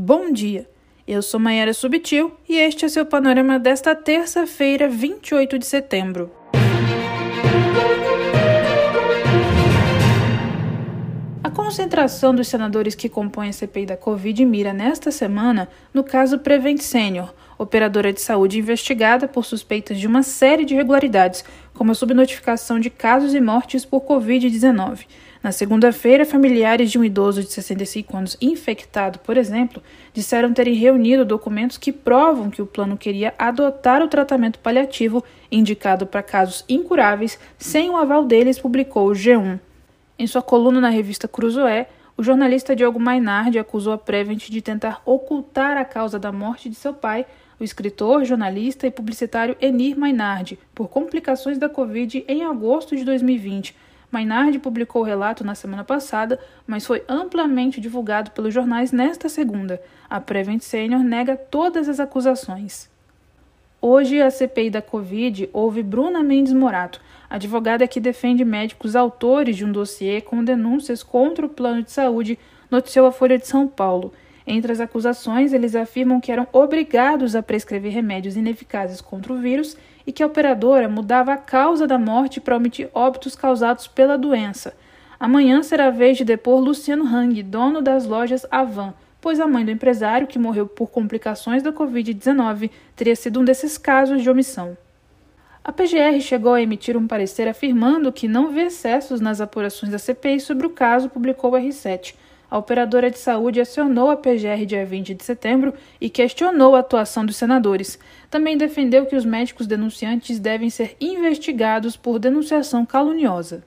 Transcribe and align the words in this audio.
Bom 0.00 0.30
dia. 0.30 0.70
Eu 1.08 1.20
sou 1.20 1.40
Maiara 1.40 1.74
Subtil 1.74 2.30
e 2.48 2.56
este 2.56 2.84
é 2.84 2.88
seu 2.88 3.04
panorama 3.04 3.58
desta 3.58 3.96
terça-feira, 3.96 4.88
28 4.88 5.58
de 5.58 5.66
setembro. 5.66 6.30
A 11.42 11.50
concentração 11.50 12.32
dos 12.32 12.46
senadores 12.46 12.94
que 12.94 13.08
compõem 13.08 13.48
a 13.48 13.52
CPI 13.52 13.86
da 13.86 13.96
Covid 13.96 14.44
mira 14.44 14.72
nesta 14.72 15.10
semana 15.10 15.68
no 15.92 16.04
caso 16.04 16.38
Prevent 16.38 16.78
Senior, 16.78 17.34
operadora 17.58 18.12
de 18.12 18.20
saúde 18.20 18.58
investigada 18.58 19.26
por 19.26 19.44
suspeitas 19.44 19.98
de 19.98 20.06
uma 20.06 20.22
série 20.22 20.64
de 20.64 20.74
irregularidades, 20.74 21.44
como 21.74 21.92
a 21.92 21.94
subnotificação 21.94 22.78
de 22.78 22.88
casos 22.88 23.34
e 23.34 23.40
mortes 23.40 23.84
por 23.84 24.02
Covid-19. 24.02 25.06
Na 25.42 25.52
segunda-feira, 25.52 26.24
familiares 26.24 26.90
de 26.90 26.98
um 26.98 27.04
idoso 27.04 27.42
de 27.42 27.52
65 27.52 28.16
anos 28.16 28.36
infectado, 28.40 29.20
por 29.20 29.36
exemplo, 29.36 29.82
disseram 30.12 30.52
terem 30.52 30.74
reunido 30.74 31.24
documentos 31.24 31.78
que 31.78 31.92
provam 31.92 32.50
que 32.50 32.60
o 32.62 32.66
plano 32.66 32.96
queria 32.96 33.34
adotar 33.38 34.02
o 34.02 34.08
tratamento 34.08 34.58
paliativo 34.58 35.22
indicado 35.50 36.06
para 36.06 36.22
casos 36.22 36.64
incuráveis 36.68 37.38
sem 37.56 37.88
o 37.88 37.96
aval 37.96 38.24
deles, 38.24 38.58
publicou 38.58 39.08
o 39.08 39.12
G1. 39.12 39.60
Em 40.18 40.26
sua 40.26 40.42
coluna 40.42 40.80
na 40.80 40.88
revista 40.88 41.28
Cruzoé, 41.28 41.86
o 42.16 42.22
jornalista 42.24 42.74
Diogo 42.74 42.98
Mainardi 42.98 43.60
acusou 43.60 43.92
a 43.92 43.98
Prevent 43.98 44.50
de 44.50 44.60
tentar 44.60 45.00
ocultar 45.06 45.76
a 45.76 45.84
causa 45.84 46.18
da 46.18 46.32
morte 46.32 46.68
de 46.68 46.74
seu 46.74 46.92
pai, 46.92 47.24
o 47.58 47.64
escritor, 47.64 48.24
jornalista 48.24 48.86
e 48.86 48.90
publicitário 48.90 49.56
Enir 49.60 49.98
Mainardi, 49.98 50.58
por 50.74 50.88
complicações 50.88 51.58
da 51.58 51.68
Covid 51.68 52.24
em 52.28 52.44
agosto 52.44 52.96
de 52.96 53.04
2020 53.04 53.74
Mainardi 54.10 54.58
publicou 54.58 55.02
o 55.02 55.04
relato 55.04 55.44
na 55.44 55.54
semana 55.54 55.84
passada, 55.84 56.40
mas 56.66 56.86
foi 56.86 57.04
amplamente 57.08 57.80
divulgado 57.80 58.30
pelos 58.30 58.54
jornais 58.54 58.90
nesta 58.90 59.28
segunda. 59.28 59.82
A 60.08 60.18
Prevent 60.18 60.62
Senior 60.62 61.02
nega 61.02 61.36
todas 61.36 61.88
as 61.88 62.00
acusações. 62.00 62.88
Hoje, 63.80 64.20
a 64.20 64.30
CPI 64.30 64.70
da 64.70 64.82
Covid 64.82 65.48
houve 65.52 65.82
Bruna 65.82 66.22
Mendes 66.22 66.52
Morato, 66.52 67.00
advogada 67.28 67.86
que 67.86 68.00
defende 68.00 68.44
médicos 68.44 68.96
autores 68.96 69.56
de 69.56 69.64
um 69.64 69.70
dossiê 69.70 70.20
com 70.20 70.42
denúncias 70.42 71.02
contra 71.02 71.44
o 71.44 71.48
plano 71.48 71.82
de 71.82 71.92
saúde, 71.92 72.38
noticiou 72.70 73.06
a 73.06 73.12
Folha 73.12 73.38
de 73.38 73.46
São 73.46 73.68
Paulo. 73.68 74.12
Entre 74.50 74.72
as 74.72 74.80
acusações, 74.80 75.52
eles 75.52 75.76
afirmam 75.76 76.22
que 76.22 76.32
eram 76.32 76.48
obrigados 76.54 77.36
a 77.36 77.42
prescrever 77.42 77.92
remédios 77.92 78.34
ineficazes 78.34 78.98
contra 78.98 79.30
o 79.30 79.36
vírus 79.36 79.76
e 80.06 80.10
que 80.10 80.22
a 80.22 80.26
operadora 80.26 80.88
mudava 80.88 81.34
a 81.34 81.36
causa 81.36 81.86
da 81.86 81.98
morte 81.98 82.40
para 82.40 82.56
omitir 82.56 82.88
óbitos 82.94 83.36
causados 83.36 83.86
pela 83.86 84.16
doença. 84.16 84.74
Amanhã 85.20 85.62
será 85.62 85.88
a 85.88 85.90
vez 85.90 86.16
de 86.16 86.24
depor 86.24 86.60
Luciano 86.60 87.04
Hang, 87.04 87.42
dono 87.42 87.82
das 87.82 88.06
lojas 88.06 88.46
Avan, 88.50 88.94
pois 89.20 89.38
a 89.38 89.46
mãe 89.46 89.66
do 89.66 89.70
empresário, 89.70 90.26
que 90.26 90.38
morreu 90.38 90.66
por 90.66 90.88
complicações 90.88 91.62
da 91.62 91.70
Covid-19, 91.70 92.70
teria 92.96 93.16
sido 93.16 93.40
um 93.40 93.44
desses 93.44 93.76
casos 93.76 94.22
de 94.22 94.30
omissão. 94.30 94.78
A 95.62 95.70
PGR 95.70 96.18
chegou 96.22 96.54
a 96.54 96.62
emitir 96.62 96.96
um 96.96 97.06
parecer 97.06 97.46
afirmando 97.48 98.10
que 98.10 98.26
não 98.26 98.50
vê 98.50 98.62
excessos 98.62 99.20
nas 99.20 99.42
apurações 99.42 99.92
da 99.92 99.98
CPI 99.98 100.40
sobre 100.40 100.66
o 100.66 100.70
caso, 100.70 101.10
publicou 101.10 101.52
o 101.52 101.54
R7. 101.54 102.14
A 102.50 102.56
operadora 102.56 103.10
de 103.10 103.18
saúde 103.18 103.60
acionou 103.60 104.10
a 104.10 104.16
PGR 104.16 104.64
dia 104.66 104.86
20 104.86 105.12
de 105.12 105.22
setembro 105.22 105.74
e 106.00 106.08
questionou 106.08 106.74
a 106.74 106.80
atuação 106.80 107.26
dos 107.26 107.36
senadores. 107.36 107.98
Também 108.30 108.56
defendeu 108.56 109.04
que 109.04 109.16
os 109.16 109.24
médicos 109.24 109.66
denunciantes 109.66 110.38
devem 110.38 110.70
ser 110.70 110.96
investigados 110.98 111.96
por 111.96 112.18
denunciação 112.18 112.86
caluniosa. 112.86 113.62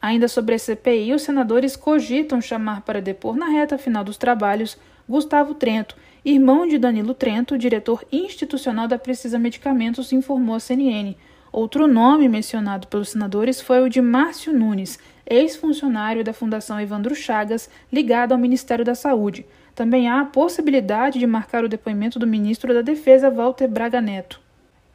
Ainda 0.00 0.28
sobre 0.28 0.54
a 0.54 0.58
CPI, 0.58 1.12
os 1.12 1.22
senadores 1.22 1.76
cogitam 1.76 2.40
chamar 2.40 2.82
para 2.82 3.00
depor 3.00 3.36
na 3.36 3.46
reta 3.46 3.76
final 3.78 4.04
dos 4.04 4.16
trabalhos 4.16 4.76
Gustavo 5.08 5.54
Trento, 5.54 5.96
irmão 6.24 6.66
de 6.66 6.78
Danilo 6.78 7.14
Trento, 7.14 7.58
diretor 7.58 8.04
institucional 8.12 8.86
da 8.86 8.98
Precisa 8.98 9.38
Medicamentos, 9.38 10.12
informou 10.12 10.54
a 10.54 10.60
CNN. 10.60 11.14
Outro 11.52 11.86
nome 11.86 12.30
mencionado 12.30 12.86
pelos 12.86 13.10
senadores 13.10 13.60
foi 13.60 13.82
o 13.82 13.88
de 13.90 14.00
Márcio 14.00 14.54
Nunes, 14.54 14.98
ex-funcionário 15.26 16.24
da 16.24 16.32
Fundação 16.32 16.80
Evandro 16.80 17.14
Chagas, 17.14 17.68
ligado 17.92 18.32
ao 18.32 18.38
Ministério 18.38 18.86
da 18.86 18.94
Saúde. 18.94 19.44
Também 19.74 20.08
há 20.08 20.22
a 20.22 20.24
possibilidade 20.24 21.18
de 21.18 21.26
marcar 21.26 21.62
o 21.62 21.68
depoimento 21.68 22.18
do 22.18 22.26
ministro 22.26 22.72
da 22.72 22.80
Defesa, 22.80 23.30
Walter 23.30 23.68
Braga 23.68 24.00
Neto. 24.00 24.40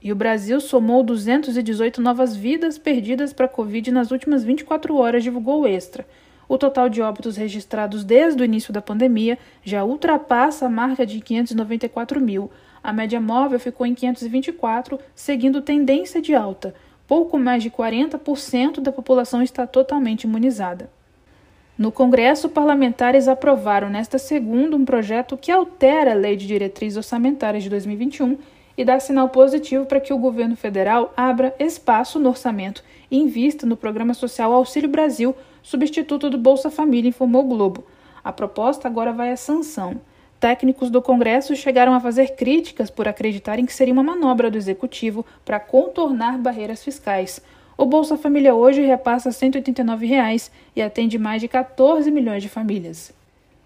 E 0.02 0.12
o 0.12 0.16
Brasil 0.16 0.60
somou 0.60 1.04
218 1.04 2.02
novas 2.02 2.36
vidas 2.36 2.80
perdidas 2.80 3.32
para 3.32 3.46
a 3.46 3.50
Covid 3.50 3.92
nas 3.92 4.10
últimas 4.10 4.44
24 4.44 4.96
horas, 4.96 5.22
divulgou 5.22 5.62
o 5.62 5.68
Extra. 5.68 6.08
O 6.50 6.58
total 6.58 6.90
de 6.90 7.04
óbitos 7.04 7.38
registrados 7.38 8.04
desde 8.04 8.42
o 8.42 8.46
início 8.46 8.74
da 8.74 8.82
pandemia 8.82 9.38
já 9.64 9.84
ultrapassa 9.84 10.66
a 10.66 10.70
marca 10.70 11.06
de 11.06 11.20
594 11.20 12.20
mil, 12.20 12.50
a 12.84 12.94
média 12.94 13.20
móvel 13.20 13.60
ficou 13.60 13.86
em 13.86 13.94
524, 13.94 15.00
seguindo 15.16 15.62
tendência 15.62 16.22
de 16.22 16.34
alta. 16.34 16.74
Pouco 17.08 17.38
mais 17.38 17.64
de 17.64 17.72
40% 17.72 18.80
da 18.80 18.92
população 18.92 19.42
está 19.42 19.66
totalmente 19.66 20.24
imunizada. 20.24 20.90
No 21.78 21.92
Congresso, 21.92 22.50
parlamentares 22.50 23.28
aprovaram 23.28 23.90
nesta 23.90 24.18
segunda 24.18 24.76
um 24.76 24.84
projeto 24.84 25.38
que 25.38 25.52
altera 25.52 26.12
a 26.12 26.16
Lei 26.16 26.36
de 26.36 26.48
Diretrizes 26.48 26.98
Orçamentárias 26.98 27.64
de 27.64 27.70
2021 27.70 28.38
e 28.78 28.84
dá 28.84 29.00
sinal 29.00 29.30
positivo 29.30 29.86
para 29.86 30.00
que 30.00 30.12
o 30.12 30.18
governo 30.18 30.56
federal 30.56 31.14
abra 31.16 31.56
espaço 31.60 32.20
no 32.20 32.30
orçamento 32.30 32.84
e 33.10 33.18
invista 33.18 33.66
no 33.66 33.78
programa 33.78 34.14
social 34.14 34.54
Auxílio 34.54 34.90
Brasil, 34.90 35.36
substituto 35.62 36.30
do 36.30 36.38
Bolsa 36.38 36.72
Família, 36.72 37.10
informou 37.10 37.44
o 37.44 37.48
Globo. 37.48 37.84
A 38.24 38.32
proposta 38.32 38.88
agora 38.88 39.14
vai 39.14 39.32
à 39.32 39.38
sanção. 39.38 40.02
Técnicos 40.40 40.92
do 40.92 41.02
Congresso 41.02 41.56
chegaram 41.56 41.96
a 41.96 42.00
fazer 42.00 42.36
críticas 42.36 42.92
por 42.92 43.08
acreditarem 43.08 43.66
que 43.66 43.74
seria 43.74 43.94
uma 43.94 44.04
manobra 44.04 44.52
do 44.52 44.58
executivo 44.58 45.26
para 45.44 45.60
contornar 45.60 46.38
barreiras 46.38 46.84
fiscais. 46.84 47.42
O 47.76 47.86
Bolsa 47.86 48.18
Família 48.18 48.54
hoje 48.54 48.82
repassa 48.82 49.32
189 49.32 50.06
reais 50.06 50.52
e 50.76 50.82
atende 50.82 51.18
mais 51.18 51.42
de 51.42 51.48
14 51.48 52.12
milhões 52.12 52.44
de 52.44 52.50
famílias. 52.50 53.12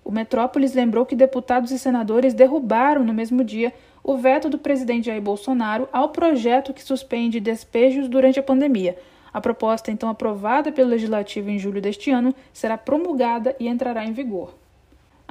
O 0.03 0.11
Metrópolis 0.11 0.73
lembrou 0.73 1.05
que 1.05 1.15
deputados 1.15 1.71
e 1.71 1.79
senadores 1.79 2.33
derrubaram 2.33 3.03
no 3.03 3.13
mesmo 3.13 3.43
dia 3.43 3.73
o 4.01 4.15
veto 4.15 4.49
do 4.49 4.57
presidente 4.57 5.07
Jair 5.07 5.21
Bolsonaro 5.21 5.89
ao 5.91 6.09
projeto 6.09 6.73
que 6.73 6.83
suspende 6.83 7.41
despejos 7.41 8.07
durante 8.07 8.39
a 8.39 8.43
pandemia. 8.43 8.97
A 9.33 9.41
proposta, 9.41 9.91
então 9.91 10.09
aprovada 10.09 10.71
pelo 10.71 10.89
Legislativo 10.89 11.49
em 11.49 11.59
julho 11.59 11.81
deste 11.81 12.11
ano, 12.11 12.33
será 12.53 12.77
promulgada 12.77 13.55
e 13.59 13.67
entrará 13.67 14.05
em 14.05 14.13
vigor. 14.13 14.60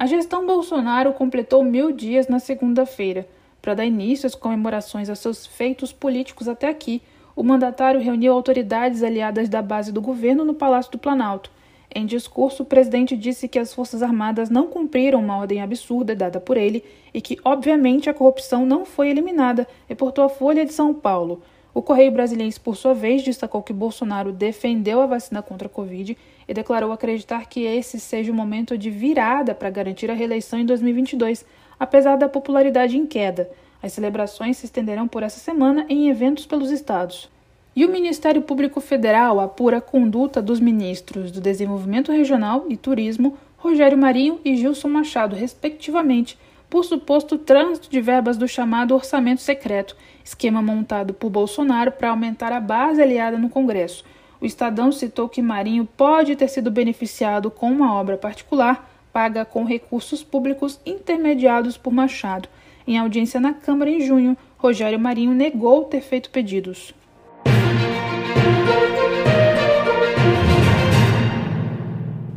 A 0.00 0.06
gestão 0.06 0.46
Bolsonaro 0.46 1.12
completou 1.12 1.62
mil 1.62 1.92
dias 1.92 2.26
na 2.26 2.38
segunda-feira. 2.38 3.28
Para 3.60 3.74
dar 3.74 3.84
início 3.84 4.26
às 4.26 4.34
comemorações 4.34 5.10
a 5.10 5.14
seus 5.14 5.44
feitos 5.44 5.92
políticos 5.92 6.48
até 6.48 6.70
aqui, 6.70 7.02
o 7.36 7.42
mandatário 7.42 8.00
reuniu 8.00 8.32
autoridades 8.32 9.02
aliadas 9.02 9.46
da 9.46 9.60
base 9.60 9.92
do 9.92 10.00
governo 10.00 10.42
no 10.42 10.54
Palácio 10.54 10.90
do 10.90 10.98
Planalto. 10.98 11.52
Em 11.94 12.06
discurso, 12.06 12.62
o 12.62 12.66
presidente 12.66 13.14
disse 13.14 13.46
que 13.46 13.58
as 13.58 13.74
Forças 13.74 14.02
Armadas 14.02 14.48
não 14.48 14.68
cumpriram 14.68 15.20
uma 15.20 15.36
ordem 15.36 15.60
absurda 15.60 16.16
dada 16.16 16.40
por 16.40 16.56
ele 16.56 16.82
e 17.12 17.20
que, 17.20 17.38
obviamente, 17.44 18.08
a 18.08 18.14
corrupção 18.14 18.64
não 18.64 18.86
foi 18.86 19.10
eliminada, 19.10 19.68
reportou 19.86 20.24
a 20.24 20.30
Folha 20.30 20.64
de 20.64 20.72
São 20.72 20.94
Paulo. 20.94 21.42
O 21.72 21.82
Correio 21.82 22.10
Brasiliense, 22.10 22.58
por 22.58 22.76
sua 22.76 22.94
vez, 22.94 23.22
destacou 23.22 23.62
que 23.62 23.72
Bolsonaro 23.72 24.32
defendeu 24.32 25.00
a 25.00 25.06
vacina 25.06 25.40
contra 25.40 25.66
a 25.66 25.70
Covid 25.70 26.16
e 26.48 26.54
declarou 26.54 26.90
acreditar 26.90 27.46
que 27.46 27.64
esse 27.64 28.00
seja 28.00 28.32
o 28.32 28.34
momento 28.34 28.76
de 28.76 28.90
virada 28.90 29.54
para 29.54 29.70
garantir 29.70 30.10
a 30.10 30.14
reeleição 30.14 30.58
em 30.58 30.66
2022, 30.66 31.46
apesar 31.78 32.16
da 32.16 32.28
popularidade 32.28 32.96
em 32.96 33.06
queda. 33.06 33.48
As 33.82 33.92
celebrações 33.92 34.56
se 34.56 34.66
estenderão 34.66 35.06
por 35.06 35.22
essa 35.22 35.38
semana 35.38 35.86
em 35.88 36.10
eventos 36.10 36.44
pelos 36.44 36.70
estados. 36.70 37.30
E 37.74 37.84
o 37.86 37.88
Ministério 37.88 38.42
Público 38.42 38.80
Federal 38.80 39.38
apura 39.38 39.78
a 39.78 39.80
conduta 39.80 40.42
dos 40.42 40.58
ministros 40.58 41.30
do 41.30 41.40
Desenvolvimento 41.40 42.10
Regional 42.10 42.64
e 42.68 42.76
Turismo, 42.76 43.38
Rogério 43.56 43.96
Marinho 43.96 44.40
e 44.44 44.56
Gilson 44.56 44.88
Machado, 44.88 45.36
respectivamente, 45.36 46.36
por 46.70 46.84
suposto 46.84 47.36
trânsito 47.36 47.90
de 47.90 48.00
verbas 48.00 48.36
do 48.38 48.46
chamado 48.46 48.94
orçamento 48.94 49.42
secreto, 49.42 49.96
esquema 50.24 50.62
montado 50.62 51.12
por 51.12 51.28
Bolsonaro 51.28 51.92
para 51.92 52.10
aumentar 52.10 52.52
a 52.52 52.60
base 52.60 53.02
aliada 53.02 53.36
no 53.36 53.50
Congresso. 53.50 54.04
O 54.40 54.46
Estadão 54.46 54.90
citou 54.90 55.28
que 55.28 55.42
Marinho 55.42 55.84
pode 55.84 56.36
ter 56.36 56.48
sido 56.48 56.70
beneficiado 56.70 57.50
com 57.50 57.70
uma 57.70 57.92
obra 57.92 58.16
particular 58.16 58.88
paga 59.12 59.44
com 59.44 59.64
recursos 59.64 60.22
públicos 60.22 60.80
intermediados 60.86 61.76
por 61.76 61.92
Machado. 61.92 62.48
Em 62.86 62.98
audiência 62.98 63.40
na 63.40 63.52
Câmara 63.52 63.90
em 63.90 64.00
junho, 64.00 64.36
Rogério 64.56 64.98
Marinho 64.98 65.32
negou 65.32 65.84
ter 65.84 66.00
feito 66.00 66.30
pedidos. 66.30 66.94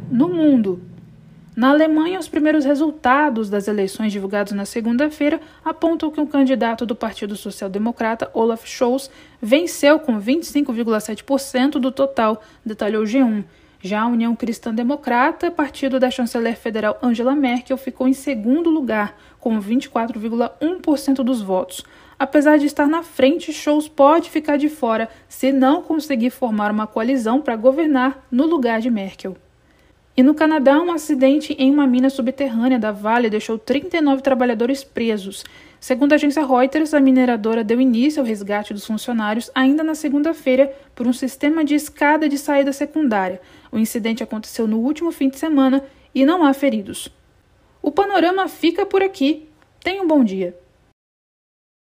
No 0.10 0.30
mundo, 0.30 0.81
na 1.56 1.70
Alemanha, 1.70 2.20
os 2.20 2.28
primeiros 2.28 2.66
resultados 2.66 3.48
das 3.48 3.68
eleições 3.68 4.12
divulgados 4.12 4.54
na 4.54 4.66
segunda-feira 4.66 5.40
apontam 5.64 6.10
que 6.10 6.20
o 6.20 6.24
um 6.24 6.28
candidato 6.28 6.84
do 6.84 6.96
Partido 6.96 7.36
Social 7.36 7.70
Democrata, 7.70 8.30
Olaf 8.34 8.66
Scholz, 8.66 9.10
venceu 9.40 10.00
com 10.00 10.20
25,7% 10.20 11.74
do 11.74 11.92
total, 11.92 12.42
detalhou 12.66 13.04
G1. 13.04 13.44
Já 13.80 14.02
a 14.02 14.08
União 14.08 14.36
Cristã 14.36 14.74
Democrata, 14.74 15.52
partido 15.52 16.00
da 16.00 16.10
chanceler 16.10 16.58
federal 16.58 16.98
Angela 17.04 17.36
Merkel, 17.36 17.78
ficou 17.78 18.08
em 18.08 18.14
segundo 18.14 18.72
lugar, 18.72 19.16
com 19.40 19.60
24,1% 19.60 21.16
dos 21.18 21.42
votos. 21.42 21.84
Apesar 22.18 22.58
de 22.58 22.66
estar 22.66 22.88
na 22.88 23.04
frente, 23.04 23.54
Scholz 23.54 23.88
pode 23.88 24.30
ficar 24.32 24.58
de 24.58 24.70
fora 24.70 25.08
se 25.28 25.52
não 25.52 25.84
conseguir 25.84 26.32
formar 26.32 26.72
uma 26.72 26.88
coalizão 26.88 27.42
para 27.42 27.56
governar 27.56 28.26
no 28.32 28.46
lugar 28.46 28.82
de 28.82 28.90
Merkel. 28.90 29.36
E 30.15 30.21
no 30.21 30.36
Canadá, 30.36 30.80
um 30.80 30.92
acidente 30.92 31.56
em 31.57 31.71
uma 31.71 31.88
mina 31.88 32.07
subterrânea 32.07 32.77
da 32.77 32.92
Vale 32.92 33.31
deixou 33.31 33.57
39 33.57 34.21
trabalhadores 34.21 34.83
presos. 34.83 35.44
Segundo 35.80 36.13
a 36.13 36.15
agência 36.15 36.45
Reuters, 36.45 36.94
a 36.94 37.00
mineradora 37.00 37.63
deu 37.63 37.81
início 37.81 38.21
ao 38.21 38.25
resgate 38.25 38.75
dos 38.75 38.86
funcionários 38.86 39.50
ainda 39.56 39.83
na 39.83 39.95
segunda-feira 39.95 40.71
por 40.94 41.07
um 41.07 41.13
sistema 41.13 41.65
de 41.65 41.74
escada 41.74 42.30
de 42.30 42.38
saída 42.38 42.71
secundária. 42.71 43.42
O 43.71 43.80
incidente 43.80 44.21
aconteceu 44.21 44.68
no 44.68 44.77
último 44.77 45.12
fim 45.12 45.30
de 45.30 45.39
semana 45.39 45.83
e 46.13 46.24
não 46.24 46.44
há 46.44 46.54
feridos. 46.54 47.09
O 47.81 47.92
panorama 47.92 48.48
fica 48.48 48.86
por 48.86 49.01
aqui. 49.01 49.50
Tenha 49.83 50.04
um 50.04 50.07
bom 50.07 50.24
dia. 50.24 50.56